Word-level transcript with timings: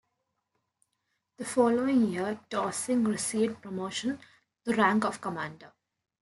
The 1.37 1.45
following 1.45 2.11
year, 2.11 2.39
Taussig 2.49 3.07
received 3.07 3.61
promotion 3.61 4.17
to 4.65 4.71
the 4.71 4.73
rank 4.73 5.05
of 5.05 5.21
commander. 5.21 5.73